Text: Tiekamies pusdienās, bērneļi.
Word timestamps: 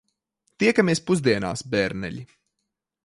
Tiekamies 0.63 1.01
pusdienās, 1.11 1.63
bērneļi. 1.75 2.25